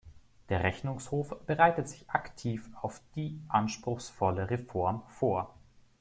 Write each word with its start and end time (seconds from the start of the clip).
Der 0.49 0.63
Rechnungshof 0.63 1.39
bereitet 1.45 1.87
sich 1.87 2.09
aktiv 2.09 2.67
auf 2.81 2.99
die 3.15 3.39
anspruchsvolle 3.49 4.49
Reform 4.49 5.03
vor. 5.09 5.53